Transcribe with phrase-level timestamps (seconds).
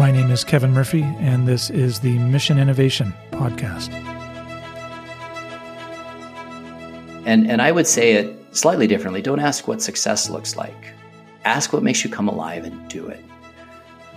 [0.00, 3.92] My name is Kevin Murphy, and this is the Mission Innovation Podcast.
[7.26, 9.20] And, and I would say it slightly differently.
[9.20, 10.94] Don't ask what success looks like.
[11.44, 13.22] Ask what makes you come alive and do it.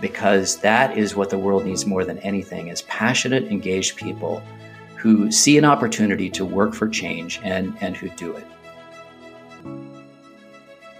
[0.00, 4.42] Because that is what the world needs more than anything is passionate, engaged people
[4.96, 8.46] who see an opportunity to work for change and, and who do it.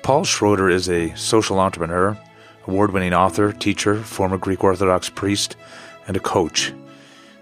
[0.03, 2.19] Paul Schroeder is a social entrepreneur
[2.67, 5.57] award winning author, teacher, former Greek Orthodox priest,
[6.07, 6.73] and a coach.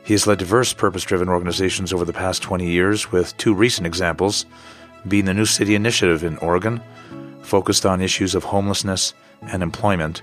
[0.04, 3.86] He has led diverse purpose driven organizations over the past 20 years, with two recent
[3.86, 4.46] examples
[5.06, 6.80] being the New City Initiative in Oregon,
[7.42, 10.22] focused on issues of homelessness and employment,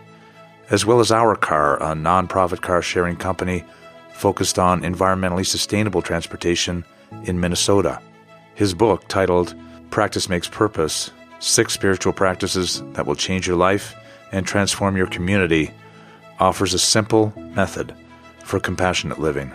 [0.69, 3.63] as well as HOURCAR, a nonprofit car sharing company
[4.13, 6.83] focused on environmentally sustainable transportation
[7.23, 8.01] in Minnesota.
[8.55, 9.55] His book, titled
[9.91, 13.95] Practice Makes Purpose Six Spiritual Practices That Will Change Your Life
[14.31, 15.71] and transform your community
[16.39, 17.93] offers a simple method
[18.43, 19.51] for compassionate living.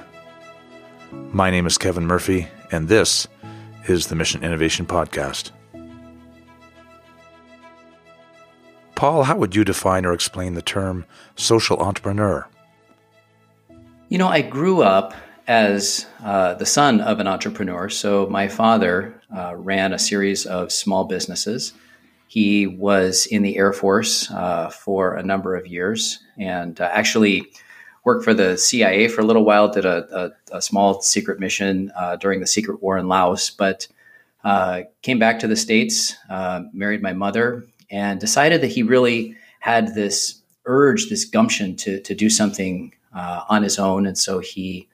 [1.32, 3.26] My name is Kevin Murphy, and this
[3.88, 5.50] is the Mission Innovation Podcast.
[8.94, 11.04] Paul, how would you define or explain the term
[11.36, 12.48] social entrepreneur?
[14.08, 15.14] You know, I grew up
[15.46, 17.88] as uh, the son of an entrepreneur.
[17.88, 21.72] So my father uh, ran a series of small businesses.
[22.34, 27.46] He was in the Air Force uh, for a number of years and uh, actually
[28.02, 31.92] worked for the CIA for a little while, did a, a, a small secret mission
[31.96, 33.86] uh, during the secret war in Laos, but
[34.42, 39.36] uh, came back to the States, uh, married my mother, and decided that he really
[39.60, 44.06] had this urge, this gumption to, to do something uh, on his own.
[44.06, 44.88] And so he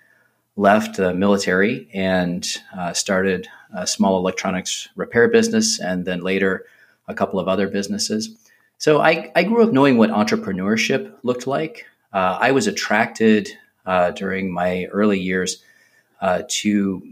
[0.57, 2.47] left the military and
[2.93, 6.67] started a small electronics repair business and then later
[7.11, 8.37] a couple of other businesses.
[8.79, 11.85] So I, I grew up knowing what entrepreneurship looked like.
[12.13, 13.51] Uh, I was attracted
[13.85, 15.63] uh, during my early years
[16.21, 17.03] uh, to,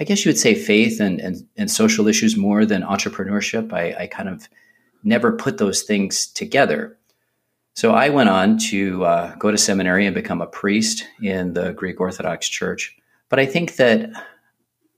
[0.00, 3.72] I guess you would say, faith and, and, and social issues more than entrepreneurship.
[3.72, 4.48] I, I, kind of
[5.02, 6.96] never put those things together.
[7.74, 11.72] So I went on to uh, go to seminary and become a priest in the
[11.72, 12.96] Greek Orthodox Church.
[13.28, 14.10] But I think that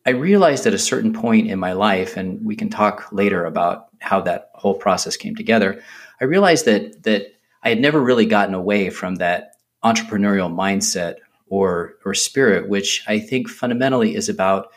[0.07, 3.89] I realized at a certain point in my life, and we can talk later about
[4.01, 5.83] how that whole process came together.
[6.21, 11.17] I realized that that I had never really gotten away from that entrepreneurial mindset
[11.49, 14.69] or or spirit, which I think fundamentally is about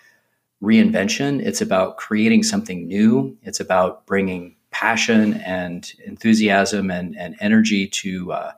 [0.61, 1.45] reinvention.
[1.45, 3.37] It's about creating something new.
[3.43, 8.51] It's about bringing passion and enthusiasm and, and energy to uh,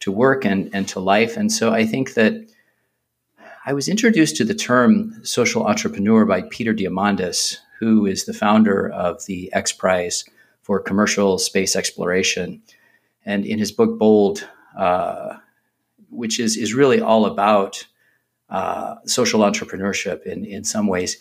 [0.00, 1.36] to work and, and to life.
[1.36, 2.50] And so I think that
[3.66, 8.90] I was introduced to the term social entrepreneur by Peter Diamandis, who is the founder
[8.90, 10.24] of the X Prize
[10.60, 12.62] for commercial space exploration.
[13.24, 15.38] And in his book Bold, uh,
[16.10, 17.86] which is, is really all about
[18.50, 21.16] uh, social entrepreneurship in, in some ways,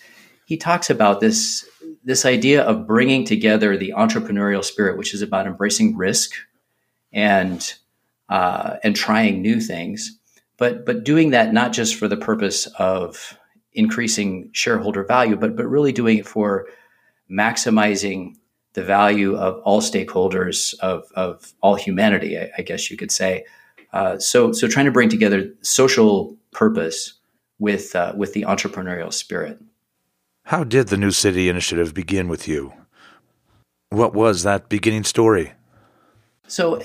[0.45, 1.65] he talks about this,
[2.03, 6.31] this idea of bringing together the entrepreneurial spirit, which is about embracing risk
[7.13, 7.75] and,
[8.27, 10.19] uh, and trying new things
[10.57, 13.37] but but doing that not just for the purpose of
[13.73, 16.67] increasing shareholder value, but but really doing it for
[17.31, 18.35] maximizing
[18.73, 22.37] the value of all stakeholders of of all humanity.
[22.37, 23.45] I, I guess you could say.
[23.91, 27.13] Uh, so so trying to bring together social purpose
[27.59, 29.59] with uh, with the entrepreneurial spirit.
[30.45, 32.73] How did the New City Initiative begin with you?
[33.89, 35.53] What was that beginning story?
[36.47, 36.81] So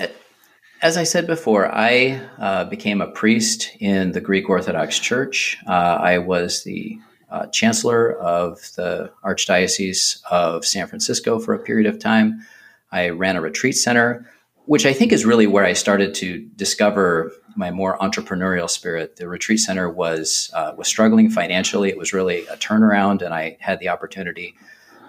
[0.81, 5.57] as I said before, I uh, became a priest in the Greek Orthodox Church.
[5.67, 6.99] Uh, I was the
[7.31, 12.47] uh, chancellor of the Archdiocese of San Francisco for a period of time.
[12.93, 14.27] I ran a retreat center,
[14.67, 19.17] which I think is really where I started to discover my more entrepreneurial spirit.
[19.17, 23.59] The retreat center was uh, was struggling financially; it was really a turnaround, and I
[23.61, 24.55] had the opportunity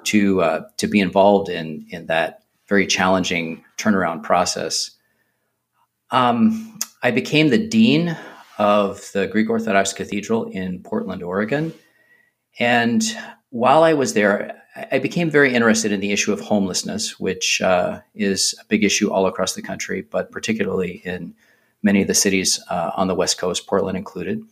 [0.06, 4.92] to uh, to be involved in in that very challenging turnaround process.
[6.12, 8.18] Um, I became the dean
[8.58, 11.74] of the Greek Orthodox Cathedral in Portland, Oregon.
[12.60, 13.04] And
[13.52, 14.62] while I was there,
[14.92, 19.12] I became very interested in the issue of homelessness, which uh, is a big issue
[19.12, 21.34] all across the country, but particularly in
[21.82, 24.44] many of the cities uh, on the West Coast, Portland included.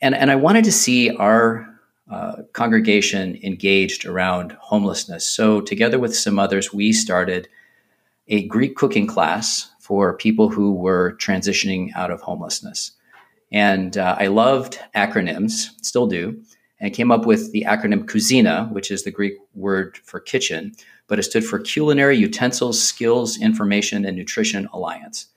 [0.00, 1.66] And, and I wanted to see our
[2.10, 5.26] uh, congregation engaged around homelessness.
[5.26, 7.48] So, together with some others, we started
[8.28, 12.92] a Greek cooking class for people who were transitioning out of homelessness.
[13.50, 16.42] And uh, I loved acronyms, still do,
[16.78, 20.74] and came up with the acronym CUSINA, which is the Greek word for kitchen,
[21.06, 25.28] but it stood for Culinary Utensils, Skills, Information, and Nutrition Alliance.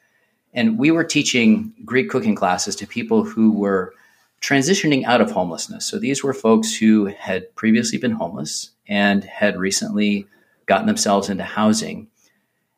[0.53, 3.93] And we were teaching Greek cooking classes to people who were
[4.41, 5.85] transitioning out of homelessness.
[5.85, 10.27] So these were folks who had previously been homeless and had recently
[10.65, 12.09] gotten themselves into housing.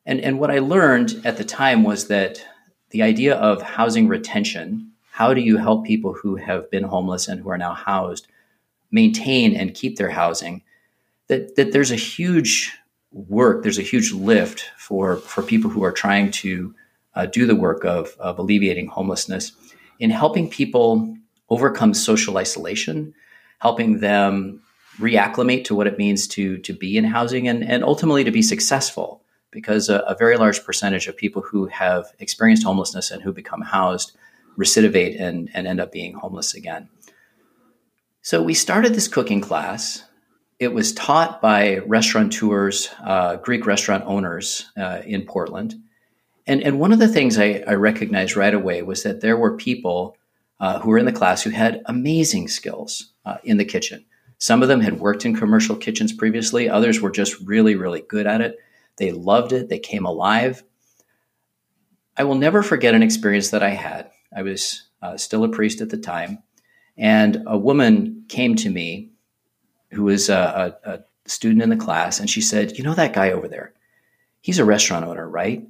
[0.05, 2.45] And, and what I learned at the time was that
[2.89, 7.39] the idea of housing retention how do you help people who have been homeless and
[7.39, 8.27] who are now housed
[8.89, 10.63] maintain and keep their housing?
[11.27, 12.75] That, that there's a huge
[13.11, 16.73] work, there's a huge lift for, for people who are trying to
[17.13, 19.51] uh, do the work of, of alleviating homelessness
[19.99, 21.15] in helping people
[21.47, 23.13] overcome social isolation,
[23.59, 24.63] helping them
[24.97, 28.41] reacclimate to what it means to, to be in housing and, and ultimately to be
[28.41, 29.22] successful.
[29.53, 33.61] Because a, a very large percentage of people who have experienced homelessness and who become
[33.61, 34.17] housed
[34.57, 36.89] recidivate and, and end up being homeless again.
[38.21, 40.03] So we started this cooking class.
[40.59, 45.75] It was taught by restaurateurs, uh, Greek restaurant owners uh, in Portland.
[46.47, 49.55] And, and one of the things I, I, recognized right away was that there were
[49.55, 50.17] people
[50.59, 54.05] uh, who were in the class who had amazing skills uh, in the kitchen.
[54.37, 58.27] Some of them had worked in commercial kitchens previously, others were just really, really good
[58.27, 58.57] at it.
[58.97, 60.63] They loved it, they came alive.
[62.15, 64.11] I will never forget an experience that I had.
[64.35, 66.43] I was uh, still a priest at the time,
[66.97, 69.11] and a woman came to me
[69.91, 73.13] who was a, a, a student in the class, and she said, "You know that
[73.13, 73.73] guy over there?
[74.41, 75.67] He's a restaurant owner, right?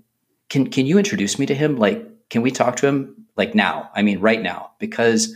[0.49, 1.77] Can can you introduce me to him?
[1.77, 3.89] Like, can we talk to him like now?
[3.95, 5.35] I mean, right now, because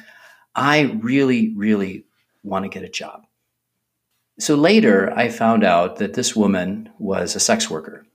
[0.55, 2.05] I really, really
[2.43, 3.26] want to get a job."
[4.39, 8.05] So later, I found out that this woman was a sex worker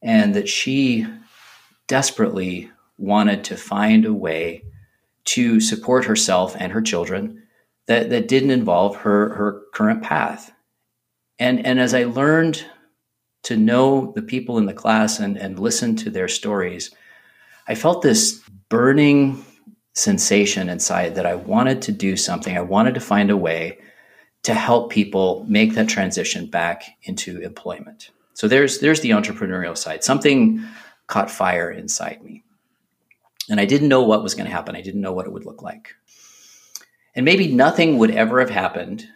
[0.00, 1.06] and that she
[1.88, 4.62] desperately wanted to find a way
[5.24, 7.42] to support herself and her children
[7.86, 10.52] that, that didn't involve her, her current path.
[11.38, 12.64] And, and as I learned
[13.44, 16.94] to know the people in the class and, and listen to their stories,
[17.66, 19.44] I felt this burning
[19.94, 22.56] sensation inside that I wanted to do something.
[22.56, 23.78] I wanted to find a way
[24.42, 28.10] to help people make that transition back into employment.
[28.34, 30.02] So there's there's the entrepreneurial side.
[30.02, 30.64] Something
[31.06, 32.42] caught fire inside me.
[33.50, 34.76] And I didn't know what was going to happen.
[34.76, 35.94] I didn't know what it would look like.
[37.14, 39.08] And maybe nothing would ever have happened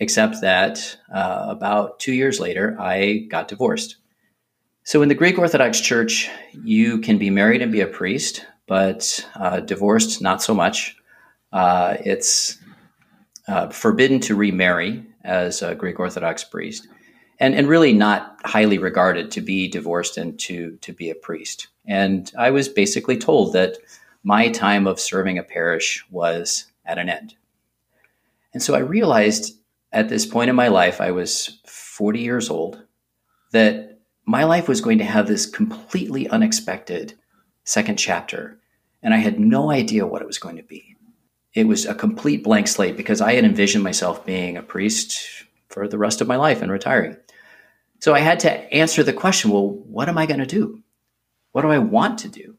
[0.00, 3.96] except that uh, about two years later, I got divorced.
[4.84, 6.30] So, in the Greek Orthodox Church,
[6.64, 10.96] you can be married and be a priest, but uh, divorced, not so much.
[11.52, 12.58] Uh, it's
[13.48, 16.86] uh, forbidden to remarry as a Greek Orthodox priest
[17.40, 21.68] and, and really not highly regarded to be divorced and to, to be a priest.
[21.86, 23.78] And I was basically told that
[24.22, 27.34] my time of serving a parish was at an end.
[28.52, 29.56] And so I realized
[29.92, 32.82] at this point in my life, I was 40 years old,
[33.52, 37.14] that my life was going to have this completely unexpected
[37.64, 38.58] second chapter.
[39.02, 40.97] And I had no idea what it was going to be.
[41.58, 45.88] It was a complete blank slate because I had envisioned myself being a priest for
[45.88, 47.16] the rest of my life and retiring.
[47.98, 50.80] So I had to answer the question well, what am I going to do?
[51.50, 52.54] What do I want to do?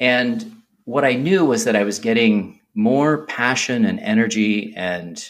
[0.00, 5.22] And what I knew was that I was getting more passion and energy and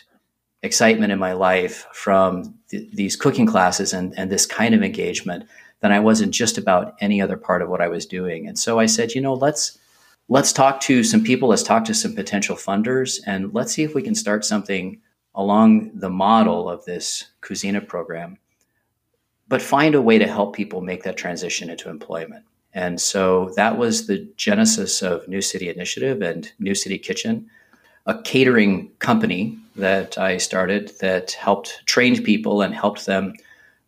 [0.62, 5.48] excitement in my life from th- these cooking classes and, and this kind of engagement
[5.80, 8.46] than I was in just about any other part of what I was doing.
[8.46, 9.76] And so I said, you know, let's
[10.28, 13.94] let's talk to some people, let's talk to some potential funders, and let's see if
[13.94, 15.00] we can start something
[15.34, 18.38] along the model of this CUSINA program
[19.48, 22.44] but find a way to help people make that transition into employment.
[22.72, 27.48] And so that was the genesis of New City Initiative and New City Kitchen,
[28.06, 33.34] a catering company that I started that helped train people and helped them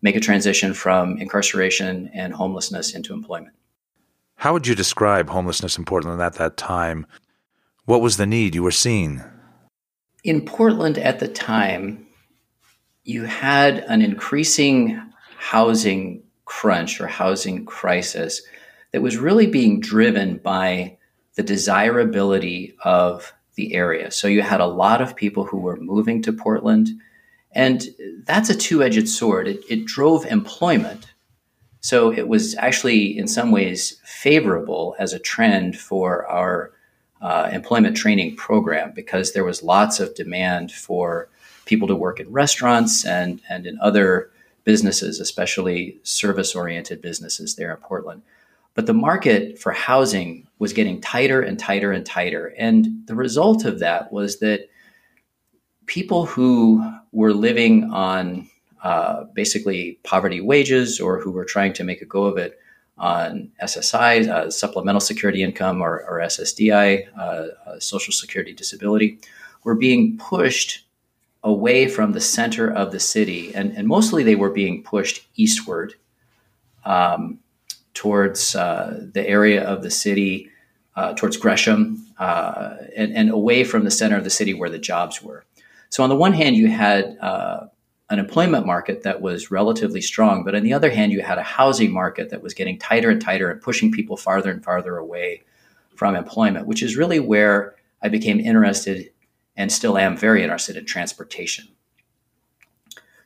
[0.02, 3.54] make a transition from incarceration and homelessness into employment.
[4.36, 7.06] How would you describe homelessness in Portland at that time?
[7.84, 9.22] What was the need you were seeing?
[10.24, 12.06] In Portland at the time,
[13.04, 15.00] you had an increasing
[15.38, 18.42] housing crunch or housing crisis
[18.92, 20.96] that was really being driven by
[21.34, 24.10] the desirability of the area.
[24.10, 26.88] So you had a lot of people who were moving to Portland,
[27.52, 27.86] and
[28.24, 29.48] that's a two edged sword.
[29.48, 31.12] It, it, drove employment.
[31.86, 36.72] So it was actually, in some ways, favorable as a trend for our
[37.22, 41.28] uh, employment training program because there was lots of demand for
[41.64, 44.32] people to work in restaurants and, and in other
[44.64, 48.22] businesses, especially service oriented businesses there in Portland.
[48.74, 52.52] But the market for housing was getting tighter and tighter and tighter.
[52.58, 54.68] And the result of that was that
[55.86, 58.50] people who were living on
[58.86, 62.60] uh, basically poverty wages or who were trying to make a go of it
[62.96, 67.20] on SSI, uh, supplemental security income, or, or SSDI, uh,
[67.66, 69.18] uh, Social Security Disability,
[69.64, 70.84] were being pushed
[71.42, 75.94] away from the center of the city, and, and mostly they were being pushed eastward
[76.84, 77.40] um,
[77.92, 80.48] towards uh, the area of the city,
[81.16, 85.44] towards Gresham, and, and, away from the center of the city where the jobs were.
[85.88, 87.18] So, on the one hand, you had
[88.08, 91.42] an employment market that was relatively strong, but on the other hand, you had a
[91.42, 95.42] housing market that was getting tighter and tighter and pushing people farther and farther away
[95.96, 99.10] from employment, which is really where I became interested
[99.56, 101.66] and still am very interested in transportation.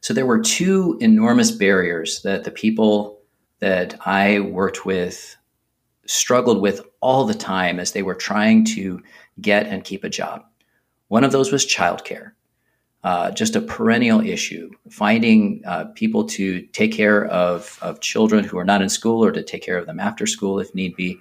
[0.00, 3.20] So there were two enormous barriers that the people
[3.58, 5.36] that I worked with
[6.06, 9.02] struggled with all the time as they were trying to
[9.40, 10.44] get and keep a job.
[11.08, 12.32] One of those was childcare
[13.02, 14.70] uh, just a perennial issue.
[14.90, 19.32] Finding uh, people to take care of, of children who are not in school or
[19.32, 21.18] to take care of them after school if need be,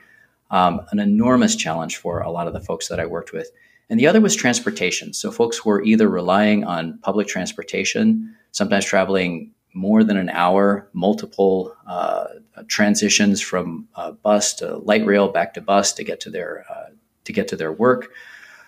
[0.51, 3.49] um, an enormous challenge for a lot of the folks that I worked with.
[3.89, 5.13] And the other was transportation.
[5.13, 11.75] So folks were either relying on public transportation, sometimes traveling more than an hour, multiple
[11.87, 12.25] uh,
[12.67, 13.87] transitions from
[14.23, 16.89] bus to light rail back to bus to get to their uh,
[17.23, 18.11] to get to their work.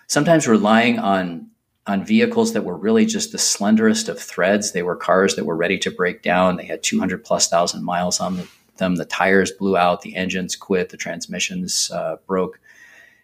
[0.06, 1.48] Sometimes relying on
[1.86, 4.72] on vehicles that were really just the slenderest of threads.
[4.72, 6.56] They were cars that were ready to break down.
[6.56, 8.96] They had 200 plus thousand miles on them.
[8.96, 12.60] The tires blew out, the engines quit, the transmissions uh, broke,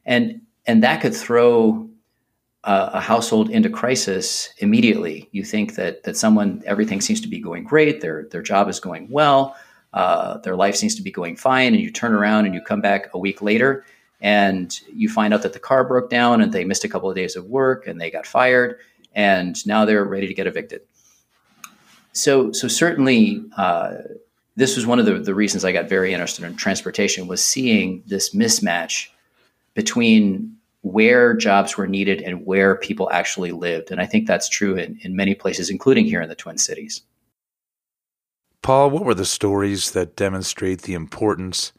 [0.05, 1.89] and and that could throw
[2.65, 5.29] a, a household into crisis immediately.
[5.33, 8.81] You think that that someone everything seems to be going great, their their job is
[8.81, 9.57] going well,
[9.95, 12.81] uh, their life seems to be going fine, and you turn around and you come
[12.81, 13.85] back a week later
[14.21, 17.17] and you find out that the car broke down and they missed a couple of
[17.17, 18.79] days of work and they got fired
[19.15, 20.83] and now they're ready to get evicted.
[22.13, 23.95] So so certainly uh,
[24.57, 28.03] this was one of the, the reasons i got very interested in transportation was seeing
[28.07, 29.09] this mismatch
[29.75, 33.91] between where jobs were needed and where people actually lived.
[33.91, 37.03] And i think that's true in, in many places including here in the twin cities.
[38.63, 41.73] Paul what were the stories that demonstrate the importance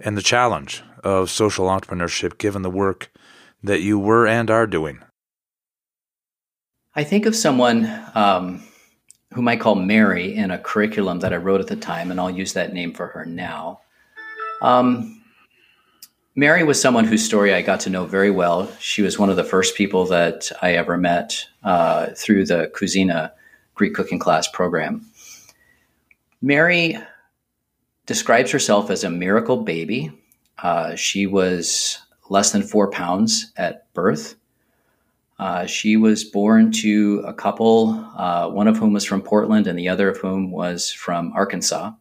[0.00, 3.10] and the challenge of social entrepreneurship given the work
[3.62, 5.00] that you were and are doing?
[6.94, 8.62] I think of someone um,
[9.32, 12.30] whom I call Mary in a curriculum that I wrote at the time, and I'll
[12.30, 13.80] use that name for her now.
[14.62, 15.22] Um,
[16.36, 18.70] Mary was someone whose story I got to know very well.
[18.78, 23.32] She was one of the first people that I ever met uh, through the CUSINA
[23.74, 25.04] Greek cooking class program.
[26.42, 26.98] Mary
[28.06, 30.12] describes herself as a miracle baby.
[30.58, 34.36] Uh, she was less than four pounds at birth.
[35.38, 39.78] Uh, she was born to a couple, uh, one of whom was from Portland and
[39.78, 41.92] the other of whom was from Arkansas.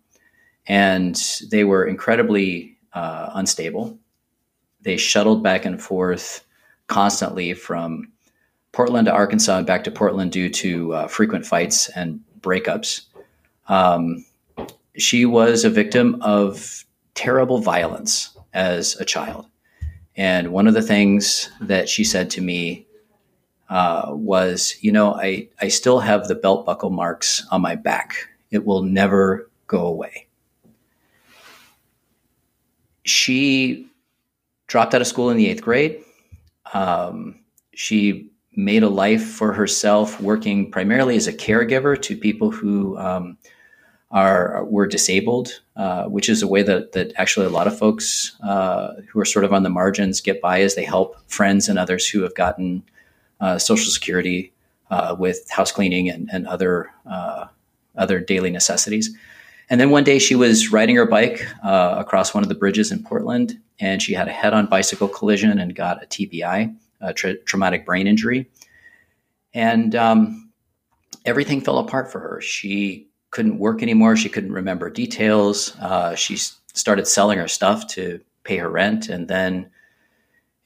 [0.67, 1.15] And
[1.49, 3.97] they were incredibly uh, unstable.
[4.81, 6.45] They shuttled back and forth
[6.87, 8.11] constantly from
[8.71, 13.01] Portland to Arkansas and back to Portland due to uh, frequent fights and breakups.
[13.67, 14.25] Um,
[14.97, 16.85] she was a victim of
[17.15, 19.47] terrible violence as a child.
[20.15, 22.87] And one of the things that she said to me
[23.69, 28.29] uh, was, You know, I, I still have the belt buckle marks on my back.
[28.51, 30.27] It will never go away.
[33.03, 33.87] She
[34.67, 36.03] dropped out of school in the eighth grade.
[36.73, 37.39] Um,
[37.73, 43.37] she made a life for herself working primarily as a caregiver to people who um,
[44.13, 48.37] are were disabled, uh, which is a way that that actually a lot of folks
[48.43, 51.79] uh, who are sort of on the margins get by as they help friends and
[51.79, 52.83] others who have gotten
[53.41, 54.53] uh, Social Security
[54.91, 57.47] uh, with house cleaning and, and other uh,
[57.97, 59.15] other daily necessities.
[59.69, 62.91] And then one day she was riding her bike uh, across one of the bridges
[62.91, 67.37] in Portland, and she had a head-on bicycle collision and got a TBI, a tra-
[67.37, 68.47] traumatic brain injury,
[69.53, 70.51] and um,
[71.25, 72.41] everything fell apart for her.
[72.41, 74.15] She couldn't work anymore.
[74.15, 75.75] She couldn't remember details.
[75.81, 76.37] Uh, she
[76.75, 79.71] started selling her stuff to pay her rent, and then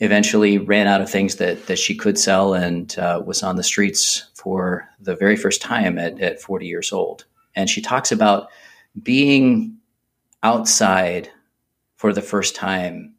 [0.01, 3.63] eventually ran out of things that that she could sell, and uh, was on the
[3.63, 7.23] streets for the very first time at, at 40 years old.
[7.55, 8.49] And she talks about
[9.01, 9.77] being
[10.43, 11.29] outside
[11.95, 13.13] for the first time.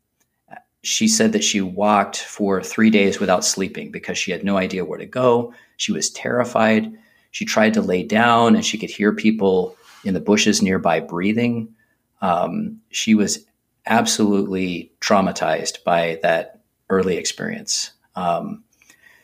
[0.82, 4.84] She said that she walked for three days without sleeping because she had no idea
[4.84, 5.54] where to go.
[5.78, 6.92] She was terrified.
[7.30, 11.74] She tried to lay down and she could hear people in the bushes nearby breathing.
[12.20, 13.46] Um, she was
[13.86, 17.92] absolutely traumatized by that early experience.
[18.16, 18.64] Um,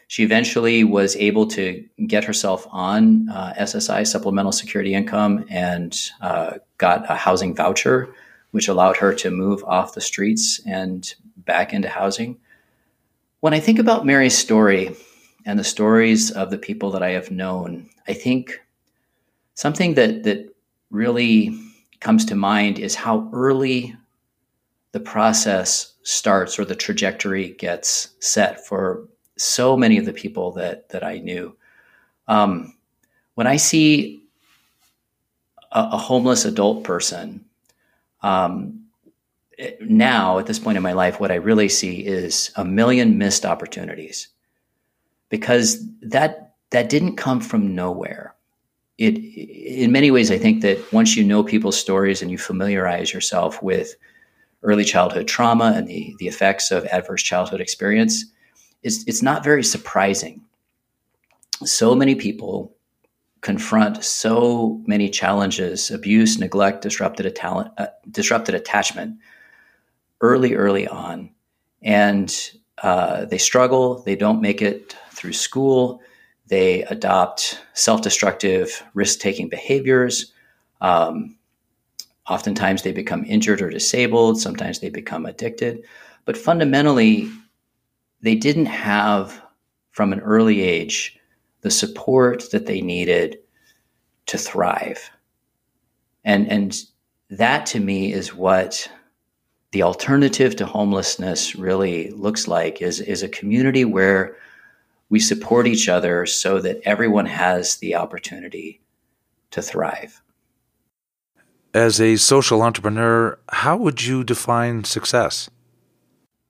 [0.07, 6.59] she eventually was able to get herself on uh, SSI, supplemental security income, and uh,
[6.79, 8.15] got a housing voucher,
[8.51, 12.39] which allowed her to move off the streets and back into housing.
[13.41, 14.95] When I think about Mary's story
[15.45, 18.61] and the stories of the people that I have known, I think
[19.55, 20.55] something that, that
[20.91, 21.59] really
[22.01, 23.97] comes to mind is how early
[24.93, 30.89] the process starts or the trajectory gets set for so many of the people that
[30.91, 31.57] that I knew.
[32.29, 32.75] Um,
[33.35, 34.23] when I see
[35.73, 37.45] a, a homeless adult person
[38.23, 38.85] um,
[39.81, 43.45] now, at this point in my life, what I really see is a million missed
[43.45, 44.29] opportunities
[45.29, 46.44] because that
[46.75, 48.35] that didn't come from nowhere.
[48.99, 53.13] It, in many ways, I think that once you know people's stories and you familiarize
[53.13, 53.95] yourself with
[54.65, 58.25] early childhood trauma and the, the effects of adverse childhood experience,
[58.83, 60.41] it's, it's not very surprising.
[61.65, 62.75] So many people
[63.41, 69.19] confront so many challenges abuse, neglect, disrupted, talent, uh, disrupted attachment
[70.21, 71.31] early, early on.
[71.83, 72.35] And
[72.83, 76.01] uh, they struggle, they don't make it through school,
[76.55, 80.33] they adopt self destructive, risk taking behaviors.
[80.81, 81.37] Um,
[82.31, 85.83] oftentimes they become injured or disabled, sometimes they become addicted.
[86.25, 87.29] But fundamentally,
[88.21, 89.43] they didn't have,
[89.91, 91.19] from an early age,
[91.63, 93.39] the support that they needed
[94.27, 95.11] to thrive.
[96.23, 96.81] And, and
[97.31, 98.89] that to me is what
[99.73, 104.37] the alternative to homelessness really looks like is, is a community where
[105.15, 108.81] we support each other so that everyone has the opportunity
[109.53, 110.21] to thrive.
[111.73, 115.49] As a social entrepreneur, how would you define success?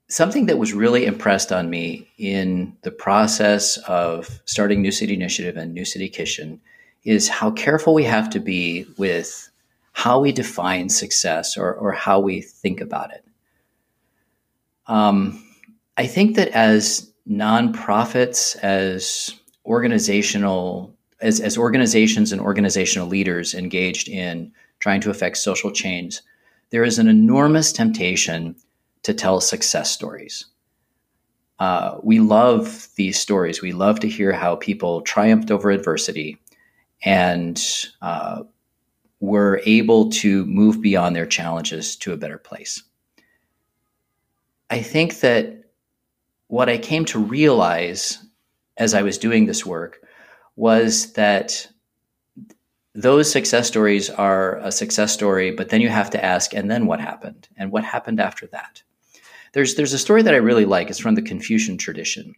[0.09, 5.57] something that was really impressed on me in the process of starting New City Initiative
[5.57, 6.61] and New City Kitchen
[7.05, 9.51] is how careful we have to be with
[9.93, 13.25] how we define success or, or how we think about it.
[14.87, 15.43] Um,
[15.97, 19.35] I think that as nonprofits, as
[19.65, 26.21] organizational, as, as organizations and organizational leaders engaged in trying to affect social change,
[26.71, 28.57] there is an enormous temptation
[29.03, 30.47] to tell success stories.
[31.59, 33.63] Uh, we love these stories.
[33.63, 36.39] We love to hear how people triumphed over adversity
[37.05, 37.63] and
[38.03, 38.43] uh,
[39.21, 42.83] were able to move beyond their challenges to a better place.
[44.71, 45.64] I think that
[46.55, 48.25] what I came to realize
[48.77, 50.01] as I was doing this work
[50.55, 51.67] was that
[52.95, 56.87] those success stories are a success story, but then you have to ask, and then
[56.87, 57.49] what happened?
[57.57, 58.85] And what happened after that?
[59.53, 60.91] There's there's a story that I really like.
[60.91, 62.37] It's from the Confucian tradition,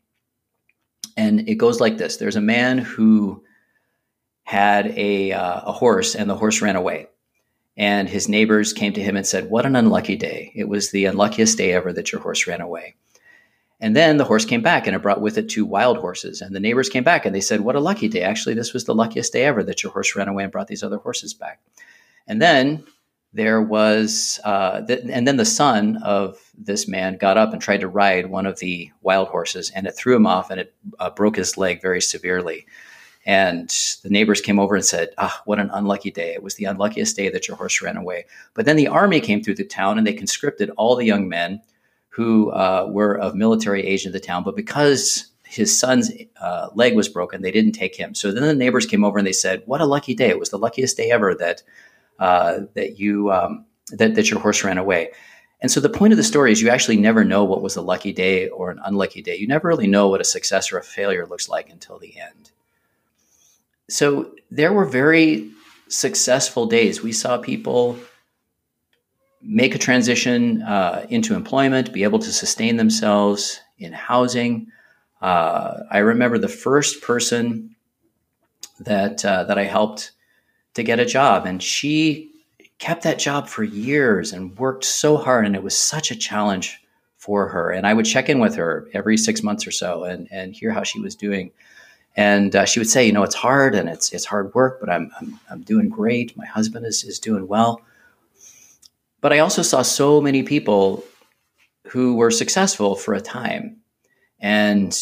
[1.19, 3.45] and it goes like this: There's a man who
[4.45, 7.09] had a uh, a horse, and the horse ran away.
[7.77, 10.53] And his neighbors came to him and said, "What an unlucky day!
[10.55, 12.95] It was the unluckiest day ever that your horse ran away."
[13.79, 16.41] And then the horse came back and it brought with it two wild horses.
[16.41, 18.23] And the neighbors came back and they said, What a lucky day.
[18.23, 20.83] Actually, this was the luckiest day ever that your horse ran away and brought these
[20.83, 21.61] other horses back.
[22.27, 22.85] And then
[23.35, 27.89] there was, uh, and then the son of this man got up and tried to
[27.89, 31.37] ride one of the wild horses, and it threw him off and it uh, broke
[31.37, 32.67] his leg very severely.
[33.27, 33.69] And
[34.03, 36.33] the neighbors came over and said, Ah, what an unlucky day.
[36.33, 38.25] It was the unluckiest day that your horse ran away.
[38.55, 41.61] But then the army came through the town and they conscripted all the young men
[42.17, 44.43] who uh, were of military age in the town.
[44.43, 48.15] But because his son's uh, leg was broken, they didn't take him.
[48.15, 50.31] So then the neighbors came over and they said, What a lucky day.
[50.31, 51.63] It was the luckiest day ever that
[52.19, 55.11] uh, that you um, that that your horse ran away.
[55.61, 57.83] And so the point of the story is you actually never know what was a
[57.83, 59.37] lucky day or an unlucky day.
[59.37, 62.51] You never really know what a success or a failure looks like until the end.
[63.91, 65.51] So there were very
[65.89, 67.03] successful days.
[67.03, 67.99] We saw people
[69.47, 74.69] make a transition uh, into employment, be able to sustain themselves in housing.
[75.21, 77.77] Uh, I remember the first person
[78.81, 80.13] that uh, that I helped
[80.75, 81.47] to get a job.
[81.47, 82.31] And she
[82.79, 85.47] kept that job for years and worked so hard.
[85.47, 86.79] And it was such a challenge
[87.17, 87.71] for her.
[87.71, 90.71] And I would check in with her every six months or so and, and hear
[90.71, 91.51] how she was doing.
[92.15, 94.91] And uh, she would say, you know, it's hard and it's, it's hard work, but
[94.91, 96.37] I'm, I'm, I'm doing great.
[96.37, 97.81] My husband is, is doing well.
[99.27, 101.03] But I also saw so many people
[101.89, 103.79] who were successful for a time
[104.39, 104.97] and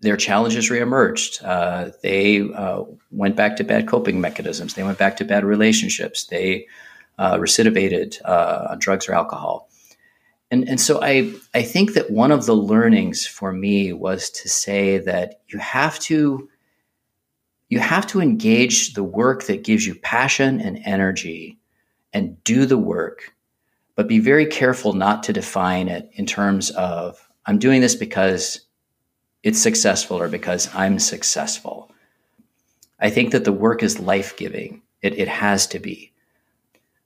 [0.00, 1.40] their challenges reemerged.
[1.40, 4.74] Uh, they uh, went back to bad coping mechanisms.
[4.74, 6.24] They went back to bad relationships.
[6.24, 6.66] They
[7.16, 9.68] uh, recidivated uh, on drugs or alcohol.
[10.50, 14.48] And, and so I, I think that one of the learnings for me was to
[14.48, 16.48] say that you have to
[17.68, 21.60] you have to engage the work that gives you passion and energy
[22.12, 23.33] and do the work
[23.96, 28.60] but be very careful not to define it in terms of, I'm doing this because
[29.42, 31.92] it's successful or because I'm successful.
[32.98, 34.82] I think that the work is life giving.
[35.02, 36.12] It, it has to be.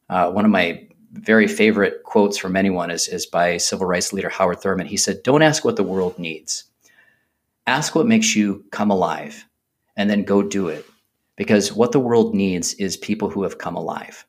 [0.09, 4.29] Uh, one of my very favorite quotes from anyone is, is by civil rights leader
[4.29, 4.87] Howard Thurman.
[4.87, 6.65] He said, Don't ask what the world needs.
[7.67, 9.45] Ask what makes you come alive
[9.97, 10.87] and then go do it.
[11.37, 14.27] Because what the world needs is people who have come alive.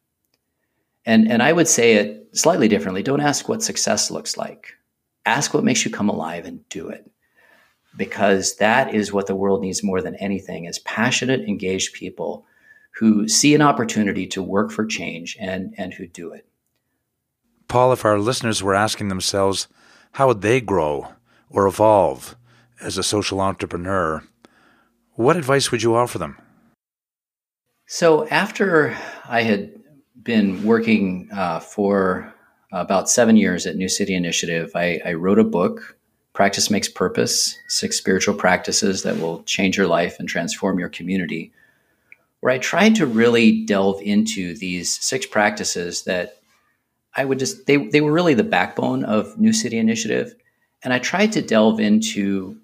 [1.06, 3.04] And, and I would say it slightly differently.
[3.04, 4.74] Don't ask what success looks like.
[5.26, 7.10] Ask what makes you come alive and do it.
[7.98, 12.46] Because that is what the world needs more than anything is passionate, engaged people
[12.96, 16.46] who see an opportunity to work for change and, and who do it.
[17.68, 19.68] Paul, if our listeners were asking themselves,
[20.14, 21.14] how would they grow
[21.50, 22.36] or evolve
[22.82, 24.24] as a social entrepreneur,
[25.14, 26.38] what advice would you offer them?
[27.86, 29.79] So, after I had
[30.24, 32.34] been working uh, for
[32.72, 35.98] about seven years at New City Initiative, I, I wrote a book,
[36.34, 41.52] Practice Makes Purpose Six Spiritual Practices That Will Change Your Life and Transform Your Community,
[42.42, 46.38] where I tried to really delve into these six practices that
[47.16, 50.36] I would just they they were really the backbone of New City Initiative,
[50.84, 52.58] and I tried to delve into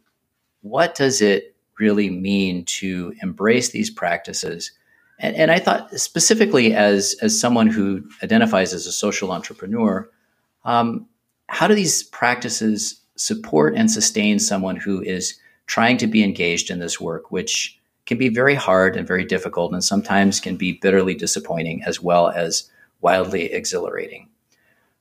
[0.61, 4.71] what does it really mean to embrace these practices,
[5.19, 10.10] and, and I thought specifically as as someone who identifies as a social entrepreneur,
[10.63, 11.08] um,
[11.47, 16.80] how do these practices support and sustain someone who is trying to be engaged in
[16.80, 21.15] this work, which can be very hard and very difficult, and sometimes can be bitterly
[21.15, 22.69] disappointing as well as
[23.01, 24.30] wildly exhilarating.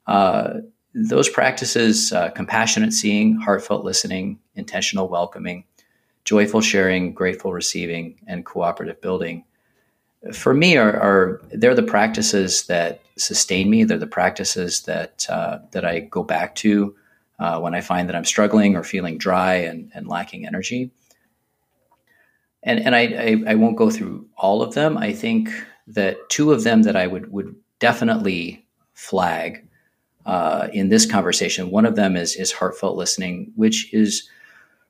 [0.07, 0.55] Uh,
[0.95, 5.65] those practices uh, compassionate seeing, heartfelt listening, intentional welcoming,
[6.25, 9.45] joyful sharing, grateful receiving, and cooperative building
[10.33, 13.85] for me are, are they're the practices that sustain me.
[13.85, 16.95] They're the practices that uh, that I go back to
[17.39, 20.91] uh, when I find that I'm struggling or feeling dry and, and lacking energy.
[22.63, 24.97] And and I, I, I won't go through all of them.
[24.97, 25.51] I think
[25.89, 29.67] that two of them that I would would definitely flag
[30.25, 31.71] uh, in this conversation.
[31.71, 34.29] One of them is is heartfelt listening, which is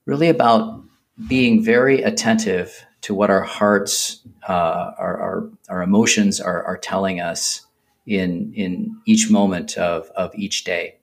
[0.07, 0.83] really about
[1.27, 7.21] being very attentive to what our hearts, uh, our, our, our emotions are, are telling
[7.21, 7.67] us
[8.07, 10.97] in in each moment of of each day.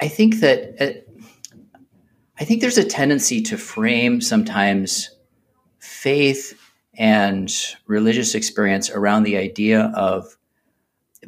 [0.00, 1.80] I think that uh,
[2.38, 5.10] I think there's a tendency to frame sometimes
[5.78, 6.58] faith
[6.94, 7.52] and
[7.86, 10.36] religious experience around the idea of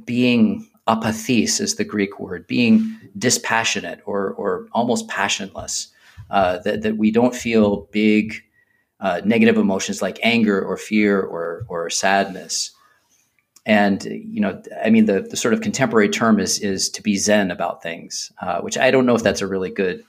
[0.06, 5.88] being apathis is the Greek word, being dispassionate or, or almost passionless,
[6.30, 8.42] uh, that, that we don't feel big
[9.00, 12.72] uh, negative emotions like anger or fear or, or sadness.
[13.64, 17.16] And, you know, I mean, the, the sort of contemporary term is, is to be
[17.16, 20.04] Zen about things, uh, which I don't know if that's a really good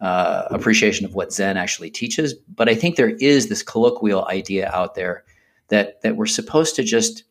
[0.00, 2.34] uh, appreciation of what Zen actually teaches.
[2.34, 5.24] But I think there is this colloquial idea out there
[5.68, 7.24] that, that we're supposed to just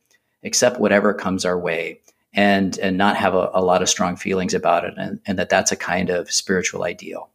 [0.43, 1.99] accept whatever comes our way
[2.33, 5.49] and and not have a, a lot of strong feelings about it and, and that
[5.49, 7.29] that's a kind of spiritual ideal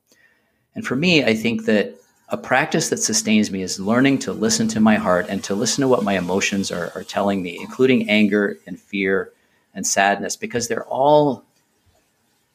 [0.75, 1.95] and for me i think that
[2.29, 5.83] a practice that sustains me is learning to listen to my heart and to listen
[5.83, 9.33] to what my emotions are, are telling me including anger and fear
[9.75, 11.45] and sadness because they're all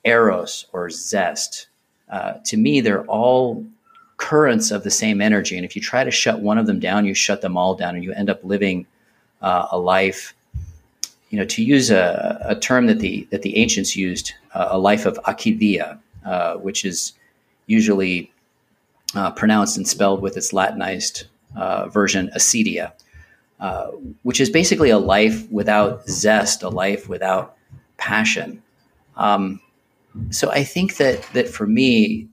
[0.03, 1.67] eros or zest.
[2.09, 3.65] Uh, to me they're all
[4.17, 5.55] currents of the same energy.
[5.55, 7.95] And if you try to shut one of them down you shut them all down
[7.95, 8.87] and you end up living
[9.41, 10.33] uh, a life
[11.29, 14.79] you know, to use a, a term that the that the ancients used, uh, a
[14.79, 17.13] life of akidia, uh, which is
[17.67, 18.31] usually
[19.15, 22.93] uh, pronounced and spelled with its Latinized uh, version, acedia,
[23.59, 23.87] uh,
[24.23, 27.55] which is basically a life without zest, a life without
[27.97, 28.61] passion.
[29.15, 29.61] Um,
[30.29, 32.27] so I think that that for me,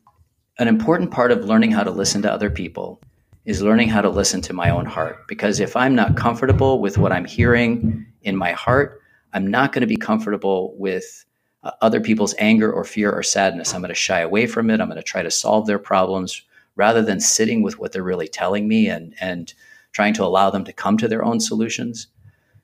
[0.58, 3.00] an important part of learning how to listen to other people
[3.44, 5.26] is learning how to listen to my own heart.
[5.28, 9.00] Because if I'm not comfortable with what I'm hearing in my heart,
[9.32, 11.24] I'm not going to be comfortable with
[11.62, 13.74] uh, other people's anger or fear or sadness.
[13.74, 14.80] I'm going to shy away from it.
[14.80, 16.42] I'm going to try to solve their problems
[16.76, 19.54] rather than sitting with what they're really telling me and, and
[19.92, 22.06] trying to allow them to come to their own solutions.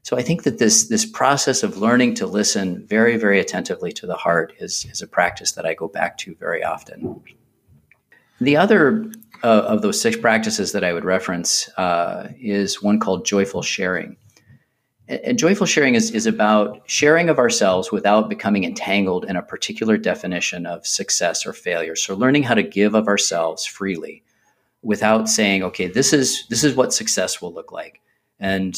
[0.02, 4.06] So I think that this, this process of learning to listen very, very attentively to
[4.06, 7.22] the heart is, is a practice that I go back to very often.
[8.40, 9.10] The other
[9.44, 14.16] uh, of those six practices that I would reference uh, is one called joyful sharing.
[15.24, 19.98] And joyful sharing is, is about sharing of ourselves without becoming entangled in a particular
[19.98, 21.96] definition of success or failure.
[21.96, 24.22] So learning how to give of ourselves freely
[24.82, 28.00] without saying, okay, this is this is what success will look like.
[28.40, 28.74] And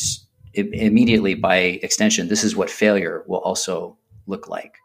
[0.52, 4.78] it, immediately by extension, this is what failure will also look like.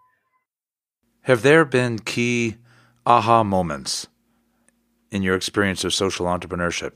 [1.21, 2.57] Have there been key
[3.05, 4.07] aha moments
[5.11, 6.95] in your experience of social entrepreneurship?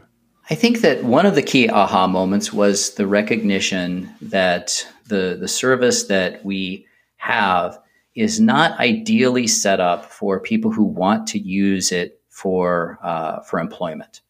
[0.50, 5.48] I think that one of the key aha moments was the recognition that the, the
[5.48, 6.86] service that we
[7.18, 7.80] have
[8.16, 13.60] is not ideally set up for people who want to use it for uh, for
[13.60, 14.22] employment.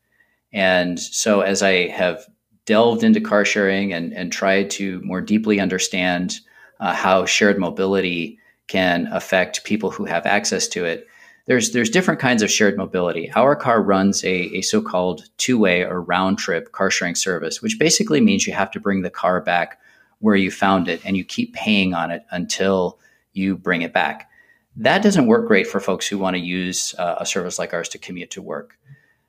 [0.51, 2.25] And so, as I have
[2.65, 6.39] delved into car sharing and, and tried to more deeply understand
[6.79, 11.07] uh, how shared mobility can affect people who have access to it,
[11.45, 13.27] there's there's different kinds of shared mobility.
[13.27, 18.47] HOURCAR runs a, a so-called two-way or round trip car sharing service, which basically means
[18.47, 19.79] you have to bring the car back
[20.19, 22.97] where you found it and you keep paying on it until
[23.33, 24.29] you bring it back.
[24.77, 27.89] That doesn't work great for folks who want to use uh, a service like ours
[27.89, 28.77] to commute to work.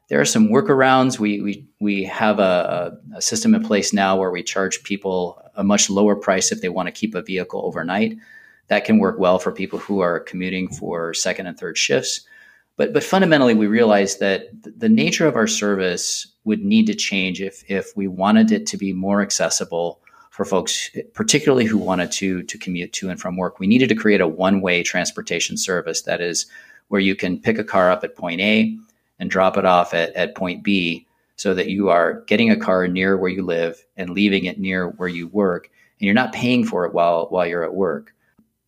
[0.08, 1.18] There are some workarounds.
[1.18, 5.64] We we we have a, a system in place now where we charge people a
[5.64, 8.18] much lower price if they want to keep a vehicle overnight
[8.68, 12.20] that can work well for people who are commuting for second and third shifts.
[12.76, 14.48] But, but fundamentally, we realized that
[14.78, 18.76] the nature of our service would need to change if, if we wanted it to
[18.76, 20.00] be more accessible
[20.30, 23.60] for folks, particularly who wanted to, to commute to and from work.
[23.60, 26.46] We needed to create a one way transportation service that is
[26.88, 28.76] where you can pick a car up at point A
[29.20, 32.88] and drop it off at, at point B so that you are getting a car
[32.88, 35.70] near where you live and leaving it near where you work.
[36.00, 38.12] And you're not paying for it while, while you're at work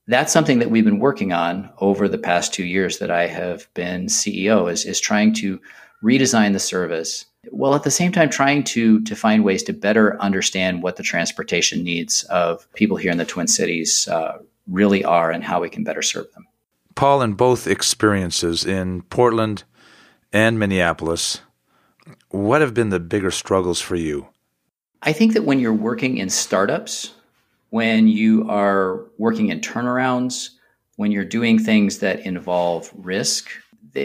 [0.08, 3.72] that's something that we've been working on over the past two years that I have
[3.74, 5.60] been CEO is, is trying to
[6.02, 10.20] redesign the service while at the same time trying to to find ways to better
[10.20, 15.30] understand what the transportation needs of people here in the Twin Cities uh, really are
[15.30, 16.46] and how we can better serve them.
[16.94, 19.64] Paul, in both experiences in Portland
[20.32, 21.40] and Minneapolis,
[22.30, 24.28] what have been the bigger struggles for you?
[25.02, 27.12] I think that when you're working in startups,
[27.76, 30.48] when you are working in turnarounds,
[30.96, 33.50] when you're doing things that involve risk,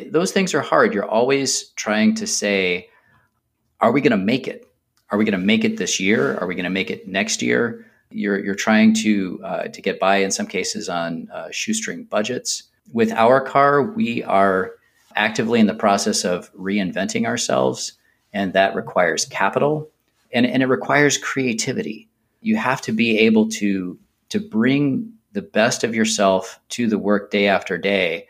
[0.09, 0.93] those things are hard.
[0.93, 2.89] You're always trying to say,
[3.79, 4.67] are we going to make it?
[5.09, 6.37] Are we going to make it this year?
[6.39, 7.85] Are we going to make it next year?
[8.09, 12.63] You're, you're trying to, uh, to get by in some cases on uh, shoestring budgets.
[12.91, 14.71] With HOURCAR, we are
[15.15, 17.93] actively in the process of reinventing ourselves,
[18.33, 19.89] and that requires capital
[20.33, 22.09] and, and it requires creativity
[22.41, 23.97] you have to be able to
[24.29, 28.27] to bring the best of yourself to the work day after day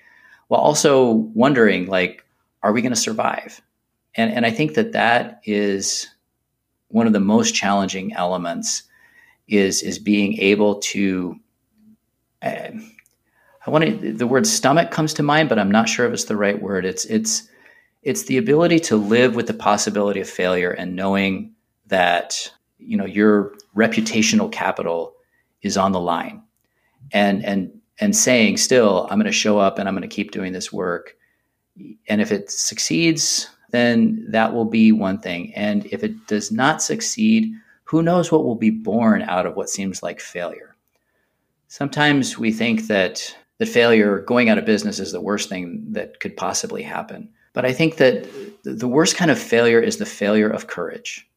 [0.48, 2.26] while also wondering like
[2.64, 3.62] are we going to survive?
[4.16, 6.08] And and i think that that is
[6.90, 8.84] one of the most challenging elements
[9.48, 11.40] is is being able to
[12.42, 12.72] uh,
[13.66, 16.26] i want to the word stomach comes to mind but i'm not sure if it's
[16.26, 16.86] the right word.
[16.86, 17.48] It's it's
[18.04, 21.54] it's the ability to live with the possibility of failure and knowing
[21.88, 25.14] that you know your reputational capital
[25.62, 26.42] is on the line.
[27.12, 30.32] And and and saying still i'm going to show up and i'm going to keep
[30.32, 31.16] doing this work.
[32.08, 35.54] And if it succeeds then that will be one thing.
[35.56, 39.70] And if it does not succeed who knows what will be born out of what
[39.70, 40.76] seems like failure.
[41.68, 46.20] Sometimes we think that that failure going out of business is the worst thing that
[46.20, 47.30] could possibly happen.
[47.54, 48.28] But i think that
[48.64, 51.28] the worst kind of failure is the failure of courage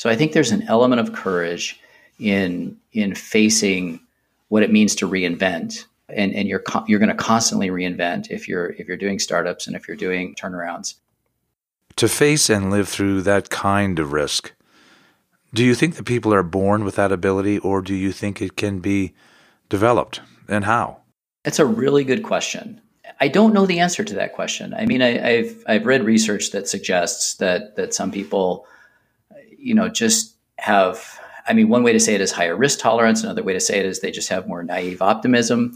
[0.00, 1.78] so I think there's an element of courage
[2.18, 4.00] in in facing
[4.48, 5.84] what it means to reinvent.
[6.08, 9.76] And, and you're you're going to constantly reinvent if you're if you're doing startups and
[9.76, 10.94] if you're doing turnarounds.
[11.96, 14.54] To face and live through that kind of risk,
[15.52, 18.56] do you think that people are born with that ability, or do you think it
[18.56, 19.12] can be
[19.68, 20.96] developed, and how?
[21.44, 22.80] It's a really good question.
[23.20, 24.72] I don't know the answer to that question.
[24.72, 28.66] I mean, I, have I've read research that suggests that that some people
[29.60, 33.22] you know, just have, I mean, one way to say it is higher risk tolerance.
[33.22, 35.74] Another way to say it is they just have more naive optimism.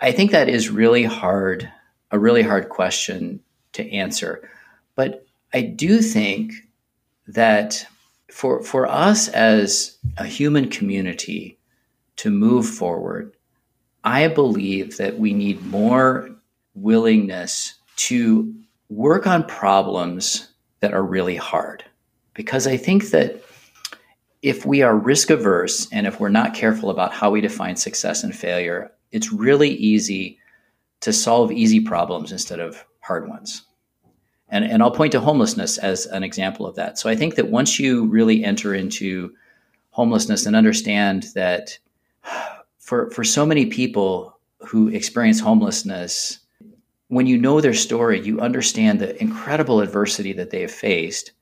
[0.00, 1.70] I think that is really hard,
[2.10, 3.40] a really hard question
[3.72, 4.48] to answer.
[4.94, 6.52] But I do think
[7.26, 7.86] that
[8.30, 11.58] for, for us as a human community
[12.16, 13.34] to move forward,
[14.04, 16.30] I believe that we need more
[16.74, 18.54] willingness to
[18.88, 20.48] work on problems
[20.80, 21.84] that are really hard
[22.38, 23.42] because I think that
[24.42, 28.22] if we are risk averse and if we're not careful about how we define success
[28.22, 30.38] and failure, it's really easy
[31.00, 33.64] to solve easy problems instead of hard ones.
[34.50, 36.96] And, and I'll point to homelessness as an example of that.
[36.96, 39.34] So I think that once you really enter into
[39.90, 41.76] homelessness and understand that
[42.78, 46.38] for, for so many people who experience homelessness,
[47.08, 51.32] when you know their story, you understand the incredible adversity that they have faced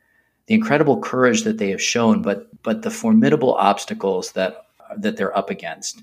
[0.47, 4.67] the incredible courage that they have shown, but but the formidable obstacles that
[4.99, 6.03] that they're up against.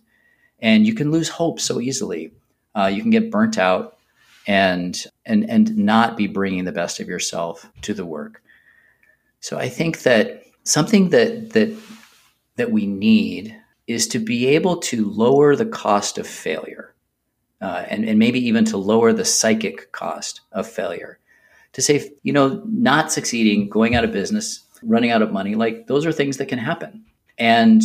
[0.60, 2.32] and you can lose hope so easily.
[2.76, 3.98] Uh, you can get burnt out
[4.48, 8.42] and and and not be bringing the best of yourself to the work.
[9.40, 11.78] So I think that something that that
[12.56, 13.56] that we need
[13.88, 16.94] is to be able to lower the cost of failure,
[17.62, 21.20] uh, and and maybe even to lower the psychic cost of failure.
[21.74, 25.88] To say, you know, not succeeding, going out of business, running out of money, like
[25.88, 27.04] those are things that can happen,
[27.38, 27.82] and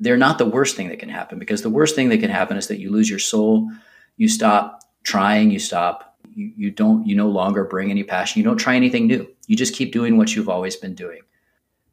[0.00, 2.56] they're not the worst thing that can happen because the worst thing that can happen
[2.56, 3.70] is that you lose your soul,
[4.16, 8.44] you stop trying, you stop, you, you don't, you no longer bring any passion, you
[8.44, 9.26] don't try anything new.
[9.46, 11.22] You just keep doing what you've always been doing.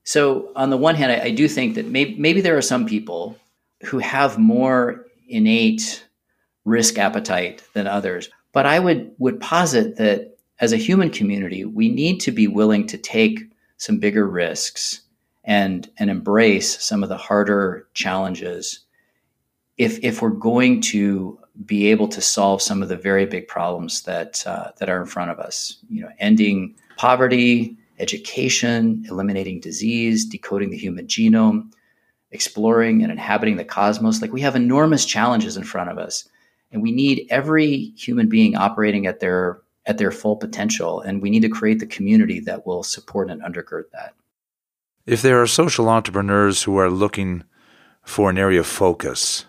[0.04, 2.86] So, on the one hand, I, I do think that maybe, maybe there are some
[2.86, 3.38] people
[3.86, 6.06] who have more innate
[6.64, 8.30] risk appetite than others.
[8.52, 12.88] But I would, would posit that as a human community, we need to be willing
[12.88, 15.02] to take some bigger risks
[15.44, 18.80] and, and embrace some of the harder challenges
[19.78, 24.02] if, if we're going to be able to solve some of the very big problems
[24.04, 25.78] that uh, that are in front of us.
[25.90, 31.72] You know, ending poverty, education, eliminating disease, decoding the human genome,
[32.32, 34.22] exploring and inhabiting the cosmos.
[34.22, 36.28] Like we have enormous challenges in front of us,
[36.72, 41.30] and we need every human being operating at their at their full potential, and we
[41.30, 44.14] need to create the community that will support and undergird that.
[45.06, 47.44] If there are social entrepreneurs who are looking
[48.04, 49.46] for an area of focus,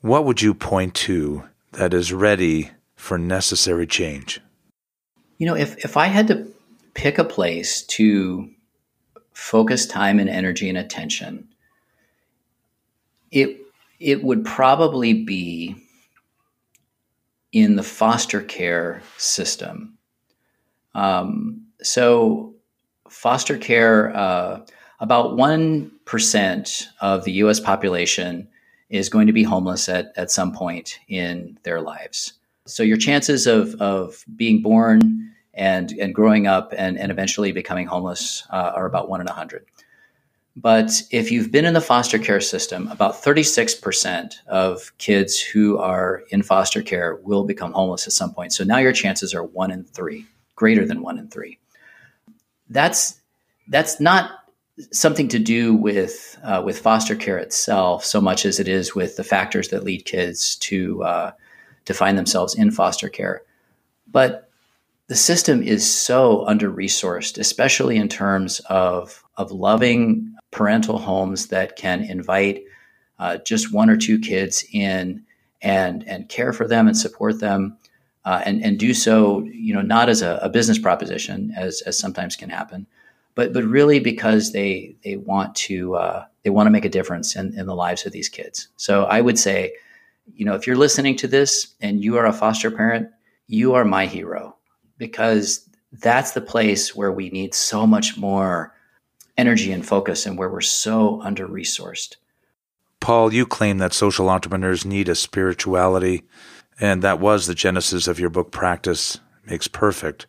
[0.00, 4.40] what would you point to that is ready for necessary change?
[5.38, 6.46] You know, if, if I had to
[6.94, 8.48] pick a place to
[9.32, 11.48] focus time and energy and attention,
[13.30, 13.60] it
[13.98, 15.76] it would probably be
[17.56, 19.96] in the foster care system.
[20.94, 22.54] Um, so,
[23.08, 24.60] foster care, uh,
[25.00, 28.46] about 1% of the US population
[28.90, 32.34] is going to be homeless at, at some point in their lives.
[32.66, 37.86] So your chances of, of being born and, and growing up and, and eventually becoming
[37.86, 39.64] homeless uh, are about one in a hundred.
[40.56, 46.22] But if you've been in the foster care system, about 36% of kids who are
[46.30, 48.54] in foster care will become homeless at some point.
[48.54, 51.58] So now your chances are one in three, greater than one in three.
[52.70, 53.20] That's
[53.68, 54.30] that's not
[54.92, 59.16] something to do with uh, with foster care itself so much as it is with
[59.16, 61.32] the factors that lead kids to uh,
[61.84, 63.42] to find themselves in foster care.
[64.10, 64.48] But
[65.08, 71.76] the system is so under resourced, especially in terms of of loving parental homes that
[71.76, 72.64] can invite
[73.18, 75.22] uh, just one or two kids in
[75.62, 77.76] and and care for them and support them.
[78.24, 81.96] Uh, and, and do so, you know, not as a, a business proposition, as, as
[81.96, 82.84] sometimes can happen,
[83.36, 87.36] but but really because they they want to uh, they want to make a difference
[87.36, 88.66] in, in the lives of these kids.
[88.76, 89.74] So I would say,
[90.34, 93.10] you know, if you're listening to this and you are a foster parent,
[93.46, 94.56] you are my hero
[94.98, 98.74] because that's the place where we need so much more
[99.36, 102.16] energy and focus and where we're so under resourced.
[103.00, 106.24] Paul, you claim that social entrepreneurs need a spirituality,
[106.80, 110.26] and that was the genesis of your book Practice Makes Perfect.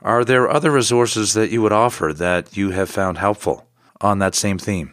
[0.00, 3.66] Are there other resources that you would offer that you have found helpful
[4.00, 4.92] on that same theme?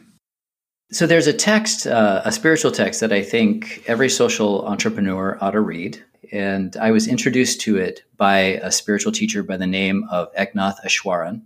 [0.91, 5.51] So there's a text, uh, a spiritual text that I think every social entrepreneur ought
[5.51, 6.03] to read.
[6.31, 10.83] And I was introduced to it by a spiritual teacher by the name of Eknath
[10.85, 11.41] Easwaran.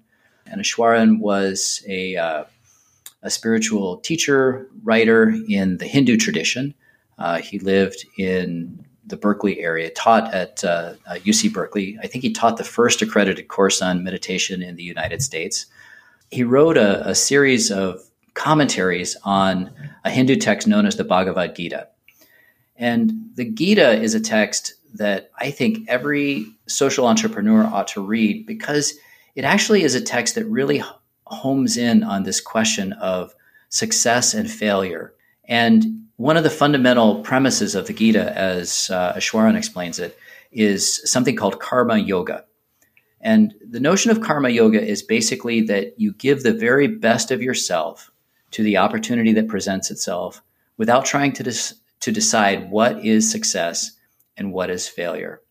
[0.52, 2.44] And Easwaran was a, uh,
[3.24, 6.74] a spiritual teacher, writer in the Hindu tradition.
[7.18, 11.98] Uh, he lived in the Berkeley area, taught at uh, UC Berkeley.
[12.02, 15.66] I think he taught the first accredited course on meditation in the United States.
[16.32, 18.02] He wrote a, a series of
[18.36, 19.72] commentaries on
[20.06, 21.88] a Hindu text known as the Bhagavad Gita.
[22.78, 28.46] And the Gita is a text that I think every social entrepreneur ought to read
[28.46, 28.94] because
[29.39, 30.84] it actually is a text that really
[31.26, 33.34] homes in on this question of
[33.70, 35.14] success and failure.
[35.45, 40.18] And one of the fundamental premises of the Gita, as uh, Easwaran explains it,
[40.51, 42.43] is something called karma yoga.
[43.22, 47.41] And the notion of karma yoga is basically that you give the very best of
[47.41, 48.11] yourself
[48.51, 50.41] to the opportunity that presents itself
[50.76, 53.91] without trying to, dis- to decide what is success
[54.36, 55.41] and what is failure.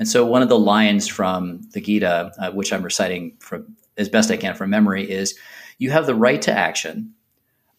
[0.00, 4.08] And so, one of the lines from the Gita, uh, which I'm reciting from as
[4.08, 5.38] best I can from memory, is
[5.76, 7.12] You have the right to action,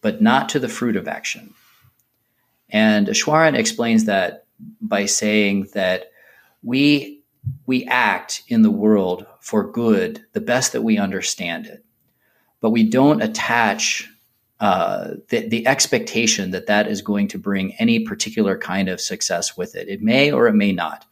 [0.02, 1.56] but not to the fruit of action.
[2.70, 4.46] And Easwaran explains that
[4.80, 6.12] by saying that
[6.62, 7.24] we
[7.66, 11.84] we act in the world for good the best that we understand it,
[12.60, 14.08] but we don't attach
[14.60, 19.58] uh, the, the expectation that that is going to bring any particular kind of success
[19.58, 19.88] with it.
[19.90, 21.08] It may or it may not,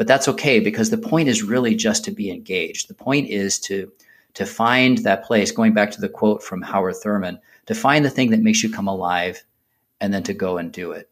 [0.00, 2.88] but that's okay because the point is really just to be engaged.
[2.88, 3.92] The point is to
[4.32, 5.52] to find that place.
[5.52, 8.72] Going back to the quote from Howard Thurman, to find the thing that makes you
[8.72, 9.44] come alive,
[10.00, 11.10] and then to go and do it.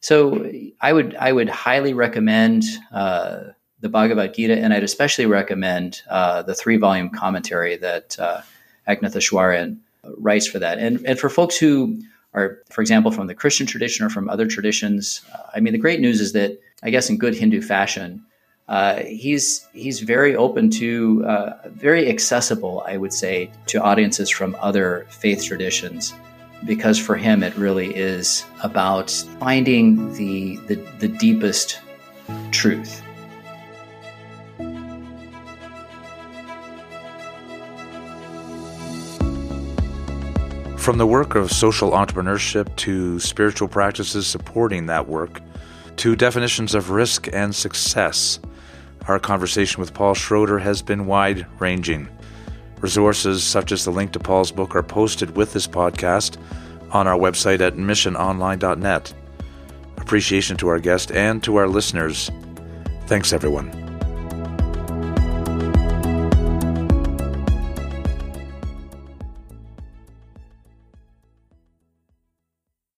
[0.00, 6.02] So I would I would highly recommend uh, the Bhagavad Gita, and I'd especially recommend
[6.10, 8.40] uh, the three volume commentary that uh,
[8.88, 9.78] Eknath Easwaran
[10.18, 10.80] writes for that.
[10.80, 14.48] And, and for folks who are, for example, from the Christian tradition or from other
[14.48, 18.22] traditions, uh, I mean, the great news is that, I guess, in good Hindu fashion,
[18.68, 24.54] uh, he's he's very open to, uh, very accessible, I would say, to audiences from
[24.60, 26.12] other faith traditions,
[26.66, 29.10] because for him it really is about
[29.40, 31.80] finding the the, the deepest
[32.50, 33.02] truth.
[40.76, 45.40] From the work of social entrepreneurship to spiritual practices supporting that work,
[45.96, 48.40] to definitions of risk and success,
[49.08, 52.08] our conversation with Paul Schroeder has been wide ranging.
[52.80, 56.36] Resources such as the link to Paul's book are posted with this podcast
[56.90, 59.14] on our website at missiononline.net.
[59.96, 62.30] Appreciation to our guest and to our listeners.
[63.06, 63.83] Thanks, everyone.